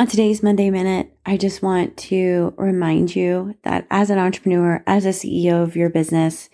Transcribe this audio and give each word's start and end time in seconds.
on 0.00 0.06
today's 0.06 0.42
Monday 0.42 0.70
Minute, 0.70 1.12
I 1.26 1.36
just 1.36 1.60
want 1.60 1.98
to 1.98 2.54
remind 2.56 3.14
you 3.14 3.54
that 3.64 3.86
as 3.90 4.08
an 4.08 4.18
entrepreneur, 4.18 4.82
as 4.86 5.04
a 5.04 5.10
CEO 5.10 5.62
of 5.62 5.76
your 5.76 5.90
business, 5.90 6.48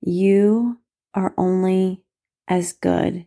you 0.00 0.78
are 1.12 1.34
only 1.36 2.04
as 2.46 2.72
good 2.72 3.26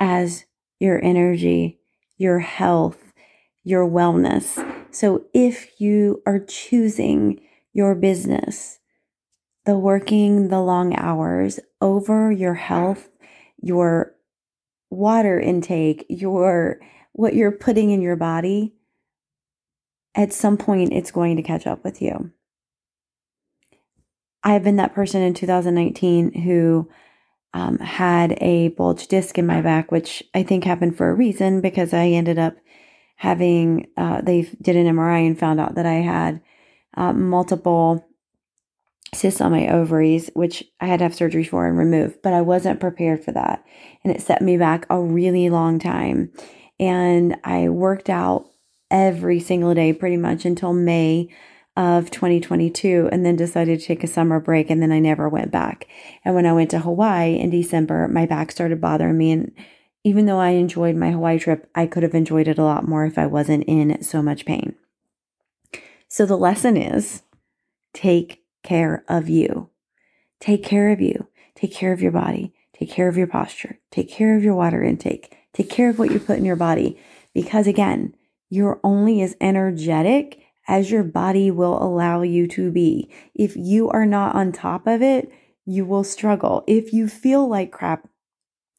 as 0.00 0.46
your 0.80 1.00
energy, 1.00 1.78
your 2.16 2.40
health, 2.40 3.12
your 3.62 3.88
wellness. 3.88 4.58
So 4.90 5.26
if 5.32 5.80
you 5.80 6.20
are 6.26 6.40
choosing 6.40 7.40
your 7.72 7.94
business, 7.94 8.80
the 9.64 9.78
working 9.78 10.48
the 10.48 10.60
long 10.60 10.96
hours 10.96 11.60
over 11.80 12.32
your 12.32 12.54
health, 12.54 13.10
your 13.62 14.16
water 14.90 15.38
intake, 15.38 16.04
your 16.08 16.80
what 17.12 17.34
you're 17.34 17.52
putting 17.52 17.90
in 17.90 18.00
your 18.00 18.16
body, 18.16 18.74
at 20.14 20.32
some 20.32 20.56
point 20.56 20.92
it's 20.92 21.10
going 21.10 21.36
to 21.36 21.42
catch 21.42 21.66
up 21.66 21.84
with 21.84 22.02
you. 22.02 22.30
I 24.44 24.52
have 24.54 24.64
been 24.64 24.76
that 24.76 24.94
person 24.94 25.22
in 25.22 25.34
2019 25.34 26.42
who 26.42 26.88
um, 27.54 27.78
had 27.78 28.36
a 28.40 28.68
bulge 28.68 29.06
disc 29.08 29.38
in 29.38 29.46
my 29.46 29.60
back, 29.60 29.92
which 29.92 30.22
I 30.34 30.42
think 30.42 30.64
happened 30.64 30.96
for 30.96 31.10
a 31.10 31.14
reason 31.14 31.60
because 31.60 31.92
I 31.92 32.06
ended 32.06 32.38
up 32.38 32.56
having, 33.16 33.88
uh, 33.96 34.20
they 34.22 34.50
did 34.60 34.74
an 34.74 34.86
MRI 34.86 35.26
and 35.26 35.38
found 35.38 35.60
out 35.60 35.76
that 35.76 35.86
I 35.86 35.94
had 35.94 36.40
uh, 36.96 37.12
multiple 37.12 38.04
cysts 39.14 39.40
on 39.40 39.52
my 39.52 39.68
ovaries, 39.68 40.30
which 40.34 40.64
I 40.80 40.86
had 40.86 40.98
to 40.98 41.04
have 41.04 41.14
surgery 41.14 41.44
for 41.44 41.66
and 41.66 41.78
remove, 41.78 42.20
but 42.22 42.32
I 42.32 42.40
wasn't 42.40 42.80
prepared 42.80 43.24
for 43.24 43.32
that. 43.32 43.64
And 44.02 44.12
it 44.12 44.22
set 44.22 44.42
me 44.42 44.56
back 44.56 44.86
a 44.88 45.00
really 45.00 45.50
long 45.50 45.78
time. 45.78 46.32
And 46.82 47.36
I 47.44 47.68
worked 47.68 48.10
out 48.10 48.50
every 48.90 49.38
single 49.38 49.72
day 49.72 49.92
pretty 49.92 50.16
much 50.16 50.44
until 50.44 50.72
May 50.72 51.28
of 51.76 52.10
2022 52.10 53.08
and 53.12 53.24
then 53.24 53.36
decided 53.36 53.78
to 53.78 53.86
take 53.86 54.02
a 54.02 54.08
summer 54.08 54.40
break 54.40 54.68
and 54.68 54.82
then 54.82 54.90
I 54.90 54.98
never 54.98 55.28
went 55.28 55.52
back. 55.52 55.86
And 56.24 56.34
when 56.34 56.44
I 56.44 56.52
went 56.52 56.70
to 56.72 56.80
Hawaii 56.80 57.38
in 57.38 57.50
December, 57.50 58.08
my 58.08 58.26
back 58.26 58.50
started 58.50 58.80
bothering 58.80 59.16
me 59.16 59.30
and 59.30 59.52
even 60.02 60.26
though 60.26 60.40
I 60.40 60.50
enjoyed 60.50 60.96
my 60.96 61.12
Hawaii 61.12 61.38
trip, 61.38 61.70
I 61.72 61.86
could 61.86 62.02
have 62.02 62.16
enjoyed 62.16 62.48
it 62.48 62.58
a 62.58 62.64
lot 62.64 62.88
more 62.88 63.06
if 63.06 63.16
I 63.16 63.26
wasn't 63.26 63.62
in 63.68 64.02
so 64.02 64.20
much 64.20 64.44
pain. 64.44 64.74
So 66.08 66.26
the 66.26 66.36
lesson 66.36 66.76
is 66.76 67.22
take 67.94 68.42
care 68.64 69.04
of 69.06 69.28
you. 69.28 69.70
Take 70.40 70.64
care 70.64 70.90
of 70.90 71.00
you. 71.00 71.28
Take 71.54 71.72
care 71.72 71.92
of 71.92 72.02
your 72.02 72.10
body. 72.10 72.52
Take 72.78 72.90
care 72.90 73.08
of 73.08 73.16
your 73.16 73.26
posture. 73.26 73.78
Take 73.90 74.08
care 74.08 74.36
of 74.36 74.42
your 74.42 74.54
water 74.54 74.82
intake. 74.82 75.36
Take 75.52 75.70
care 75.70 75.90
of 75.90 75.98
what 75.98 76.10
you 76.10 76.18
put 76.18 76.38
in 76.38 76.44
your 76.44 76.56
body. 76.56 76.98
Because 77.34 77.66
again, 77.66 78.14
you're 78.48 78.80
only 78.82 79.22
as 79.22 79.36
energetic 79.40 80.40
as 80.68 80.90
your 80.90 81.02
body 81.02 81.50
will 81.50 81.82
allow 81.82 82.22
you 82.22 82.46
to 82.46 82.70
be. 82.70 83.10
If 83.34 83.56
you 83.56 83.88
are 83.90 84.06
not 84.06 84.34
on 84.34 84.52
top 84.52 84.86
of 84.86 85.02
it, 85.02 85.30
you 85.64 85.84
will 85.84 86.04
struggle. 86.04 86.64
If 86.66 86.92
you 86.92 87.08
feel 87.08 87.48
like 87.48 87.72
crap, 87.72 88.08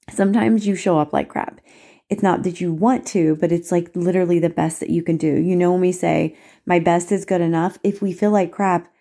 sometimes 0.10 0.68
you 0.68 0.76
show 0.76 1.00
up 1.00 1.14
like 1.14 1.30
crap. 1.30 1.62
It's 2.10 2.24
not 2.24 2.44
that 2.44 2.62
you 2.62 2.72
want 2.72 3.08
to, 3.08 3.36
but 3.38 3.52
it's 3.52 3.72
like 3.72 3.96
literally 3.96 4.40
the 4.40 4.50
best 4.50 4.80
that 4.80 4.90
you 4.90 5.02
can 5.02 5.18
do. 5.18 5.28
You 5.28 5.56
know, 5.56 5.72
when 5.72 5.82
we 5.82 5.92
say, 5.92 6.38
my 6.66 6.80
best 6.80 7.12
is 7.12 7.26
good 7.26 7.42
enough, 7.42 7.80
if 7.84 8.02
we 8.02 8.14
feel 8.14 8.32
like 8.32 8.52
crap, 8.52 8.93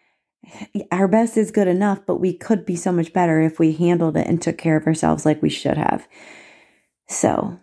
our 0.91 1.09
best 1.09 1.37
is 1.37 1.51
good 1.51 1.69
enough, 1.69 2.01
but 2.07 2.17
we 2.17 2.33
could 2.33 2.67
be 2.67 2.77
so 2.77 2.93
much 2.93 3.13
better 3.13 3.41
if 3.41 3.59
we 3.59 3.73
handled 3.73 4.17
it 4.17 4.27
and 4.27 4.41
took 4.41 4.59
care 4.59 4.77
of 4.77 4.87
ourselves 4.87 5.25
like 5.25 5.43
we 5.43 5.51
should 5.51 5.77
have. 5.77 6.07
So 7.09 7.59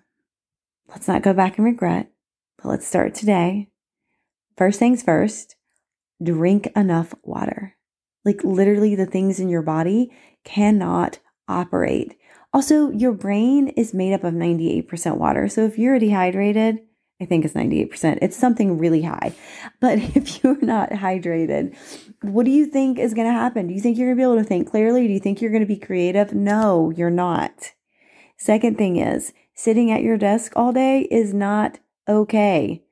let's 0.89 1.07
not 1.07 1.21
go 1.21 1.33
back 1.33 1.57
and 1.57 1.65
regret, 1.65 2.11
but 2.57 2.69
let's 2.69 2.87
start 2.87 3.13
today. 3.13 3.69
First 4.57 4.79
things 4.79 5.03
first, 5.03 5.55
drink 6.21 6.67
enough 6.75 7.13
water. 7.23 7.75
Like 8.25 8.43
literally, 8.43 8.95
the 8.95 9.05
things 9.05 9.39
in 9.39 9.49
your 9.49 9.61
body 9.61 10.11
cannot 10.43 11.19
operate. 11.47 12.17
Also, 12.53 12.89
your 12.91 13.13
brain 13.13 13.69
is 13.69 13.93
made 13.93 14.13
up 14.13 14.23
of 14.23 14.33
98% 14.33 15.17
water. 15.17 15.47
So 15.47 15.65
if 15.65 15.77
you're 15.77 15.99
dehydrated, 15.99 16.79
I 17.21 17.25
think 17.25 17.43
it's 17.43 17.53
98%. 17.53 18.19
It's 18.21 18.37
something 18.37 18.77
really 18.77 19.01
high. 19.01 19.33
But 19.79 19.99
if 20.15 20.43
you're 20.43 20.61
not 20.61 20.91
hydrated, 20.91 21.75
what 22.21 22.45
do 22.45 22.51
you 22.51 22.65
think 22.65 22.97
is 22.97 23.13
going 23.13 23.27
to 23.27 23.33
happen? 23.33 23.67
Do 23.67 23.73
you 23.73 23.81
think 23.81 23.97
you're 23.97 24.07
going 24.07 24.17
to 24.17 24.21
be 24.21 24.31
able 24.31 24.41
to 24.41 24.47
think 24.47 24.69
clearly? 24.69 25.07
Do 25.07 25.13
you 25.13 25.19
think 25.19 25.41
you're 25.41 25.51
going 25.51 25.61
to 25.61 25.67
be 25.67 25.77
creative? 25.77 26.33
No, 26.33 26.91
you're 26.91 27.09
not. 27.09 27.71
Second 28.37 28.77
thing 28.77 28.97
is, 28.97 29.33
sitting 29.53 29.91
at 29.91 30.01
your 30.01 30.17
desk 30.17 30.53
all 30.55 30.71
day 30.71 31.01
is 31.11 31.33
not 31.33 31.79
okay. 32.07 32.83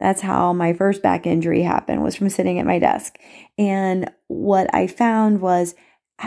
That's 0.00 0.22
how 0.22 0.52
my 0.52 0.72
first 0.72 1.02
back 1.02 1.26
injury 1.26 1.62
happened 1.62 2.02
was 2.02 2.14
from 2.14 2.30
sitting 2.30 2.58
at 2.58 2.66
my 2.66 2.78
desk. 2.78 3.18
And 3.58 4.10
what 4.28 4.72
I 4.74 4.86
found 4.86 5.40
was 5.40 5.74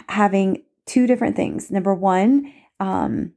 having 0.10 0.64
two 0.86 1.08
different 1.08 1.36
things. 1.36 1.72
Number 1.72 1.94
one, 1.94 2.54
um, 2.80 3.34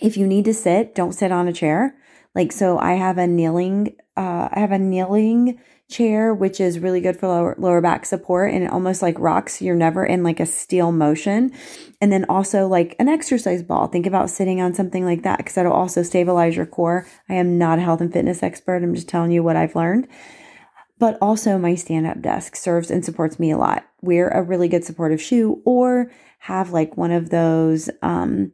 if 0.00 0.16
you 0.16 0.26
need 0.26 0.44
to 0.44 0.54
sit, 0.54 0.94
don't 0.94 1.12
sit 1.12 1.32
on 1.32 1.48
a 1.48 1.52
chair. 1.52 1.96
Like, 2.36 2.52
so 2.52 2.78
I 2.78 2.92
have 2.92 3.16
a 3.16 3.26
kneeling, 3.26 3.96
uh, 4.14 4.50
I 4.52 4.60
have 4.60 4.70
a 4.70 4.78
kneeling 4.78 5.58
chair, 5.88 6.34
which 6.34 6.60
is 6.60 6.78
really 6.78 7.00
good 7.00 7.16
for 7.16 7.28
lower, 7.28 7.54
lower 7.58 7.80
back 7.80 8.04
support 8.04 8.52
and 8.52 8.62
it 8.62 8.70
almost 8.70 9.00
like 9.00 9.18
rocks. 9.18 9.62
You're 9.62 9.74
never 9.74 10.04
in 10.04 10.22
like 10.22 10.38
a 10.38 10.44
still 10.44 10.92
motion. 10.92 11.50
And 11.98 12.12
then 12.12 12.26
also 12.28 12.68
like 12.68 12.94
an 12.98 13.08
exercise 13.08 13.62
ball. 13.62 13.86
Think 13.86 14.04
about 14.04 14.28
sitting 14.28 14.60
on 14.60 14.74
something 14.74 15.02
like 15.02 15.22
that 15.22 15.38
because 15.38 15.54
that'll 15.54 15.72
also 15.72 16.02
stabilize 16.02 16.56
your 16.56 16.66
core. 16.66 17.06
I 17.30 17.34
am 17.36 17.56
not 17.56 17.78
a 17.78 17.82
health 17.82 18.02
and 18.02 18.12
fitness 18.12 18.42
expert. 18.42 18.82
I'm 18.82 18.94
just 18.94 19.08
telling 19.08 19.30
you 19.30 19.42
what 19.42 19.56
I've 19.56 19.74
learned. 19.74 20.06
But 20.98 21.16
also 21.22 21.56
my 21.56 21.74
stand 21.74 22.06
up 22.06 22.20
desk 22.20 22.54
serves 22.54 22.90
and 22.90 23.02
supports 23.02 23.38
me 23.38 23.50
a 23.50 23.56
lot. 23.56 23.86
Wear 24.02 24.28
a 24.28 24.42
really 24.42 24.68
good 24.68 24.84
supportive 24.84 25.22
shoe 25.22 25.62
or 25.64 26.10
have 26.40 26.70
like 26.70 26.98
one 26.98 27.12
of 27.12 27.30
those, 27.30 27.88
um, 28.02 28.52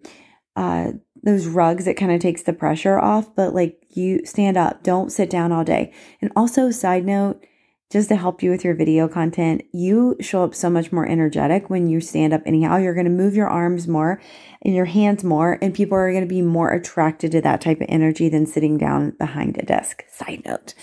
uh, 0.54 0.92
those 1.22 1.46
rugs 1.46 1.86
it 1.86 1.94
kind 1.94 2.12
of 2.12 2.20
takes 2.20 2.42
the 2.42 2.52
pressure 2.52 2.98
off, 2.98 3.34
but 3.34 3.54
like 3.54 3.78
you 3.90 4.24
stand 4.24 4.56
up, 4.56 4.82
don't 4.82 5.12
sit 5.12 5.30
down 5.30 5.52
all 5.52 5.64
day. 5.64 5.92
And 6.20 6.32
also, 6.34 6.70
side 6.70 7.04
note, 7.04 7.44
just 7.90 8.08
to 8.08 8.16
help 8.16 8.42
you 8.42 8.50
with 8.50 8.64
your 8.64 8.74
video 8.74 9.06
content, 9.06 9.62
you 9.72 10.16
show 10.20 10.42
up 10.44 10.54
so 10.54 10.70
much 10.70 10.92
more 10.92 11.06
energetic 11.06 11.68
when 11.68 11.86
you 11.86 12.00
stand 12.00 12.32
up 12.32 12.40
anyhow. 12.46 12.78
You're 12.78 12.94
going 12.94 13.04
to 13.04 13.10
move 13.10 13.34
your 13.34 13.48
arms 13.48 13.86
more 13.86 14.20
and 14.62 14.74
your 14.74 14.86
hands 14.86 15.22
more, 15.22 15.58
and 15.60 15.74
people 15.74 15.96
are 15.96 16.10
going 16.10 16.24
to 16.24 16.34
be 16.34 16.42
more 16.42 16.70
attracted 16.70 17.32
to 17.32 17.40
that 17.42 17.60
type 17.60 17.80
of 17.80 17.86
energy 17.90 18.28
than 18.28 18.46
sitting 18.46 18.78
down 18.78 19.10
behind 19.10 19.58
a 19.58 19.66
desk. 19.66 20.04
Side 20.10 20.42
note. 20.46 20.74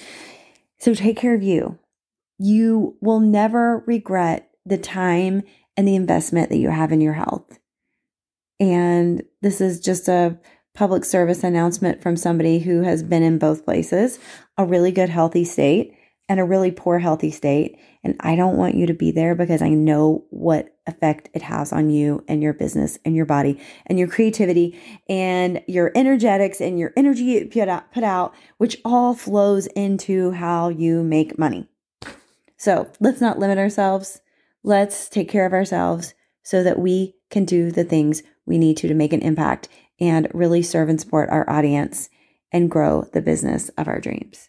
So 0.78 0.94
take 0.94 1.18
care 1.18 1.36
of 1.36 1.44
you. 1.44 1.80
You 2.38 2.96
will 3.02 3.20
never 3.20 3.84
regret 3.88 4.50
the 4.66 4.78
time 4.78 5.42
and 5.76 5.88
the 5.88 5.96
investment 5.96 6.50
that 6.50 6.58
you 6.58 6.70
have 6.70 6.92
in 6.92 7.02
your 7.02 7.14
health. 7.14 7.59
And 8.59 9.24
this 9.42 9.62
is 9.62 9.80
just 9.80 10.08
a 10.08 10.38
public 10.74 11.03
service 11.03 11.44
announcement 11.44 12.02
from 12.02 12.16
somebody 12.16 12.59
who 12.59 12.81
has 12.84 13.03
been 13.03 13.24
in 13.24 13.38
both 13.38 13.66
places 13.66 14.20
a 14.58 14.66
really 14.66 14.92
good, 14.92 15.09
healthy 15.09 15.46
state 15.46 15.96
and 16.30 16.40
a 16.40 16.46
really 16.46 16.72
poor, 16.72 17.00
healthy 17.00 17.31
state. 17.31 17.80
And 18.03 18.16
I 18.19 18.36
don't 18.36 18.56
want 18.56 18.75
you 18.75 18.86
to 18.86 18.94
be 18.94 19.12
there 19.12 19.34
because 19.34 19.62
I 19.62 19.69
know 19.69 20.25
what 20.30 20.75
effect 20.86 21.30
it 21.34 21.42
has 21.42 21.74
on 21.74 21.90
you 21.90 22.24
and 22.28 22.42
your 22.44 22.53
business 22.53 23.00
and 23.03 23.16
your 23.16 23.25
body 23.25 23.59
and 23.88 23.98
your 23.98 24.08
creativity 24.08 24.80
and 25.09 25.62
your 25.68 25.92
energetics 25.96 26.62
and 26.62 26.78
your 26.78 26.94
energy 26.96 27.44
put 27.46 27.68
out, 27.68 27.92
put 27.92 28.03
out 28.03 28.36
which 28.58 28.78
all 28.86 29.16
flows 29.16 29.66
into 29.68 30.31
how 30.31 30.69
you 30.69 31.03
make 31.03 31.40
money. 31.40 31.68
So 32.58 32.92
let's 33.00 33.22
not 33.22 33.40
limit 33.40 33.58
ourselves. 33.58 34.22
Let's 34.64 35.09
take 35.09 35.30
care 35.30 35.46
of 35.46 35.53
ourselves 35.53 36.14
so 36.44 36.64
that 36.64 36.80
we 36.80 37.16
can 37.30 37.46
do 37.46 37.72
the 37.72 37.84
things 37.84 38.24
we 38.46 38.58
need 38.58 38.78
to 38.78 38.88
to 38.88 38.94
make 38.94 39.14
an 39.14 39.22
impact 39.22 39.68
and 40.00 40.28
really 40.34 40.62
serve 40.62 40.90
and 40.90 41.00
support 41.00 41.30
our 41.30 41.50
audience 41.50 42.10
and 42.52 42.72
grow 42.72 43.04
the 43.14 43.22
business 43.22 43.70
of 43.78 43.88
our 43.88 44.00
dreams. 44.00 44.38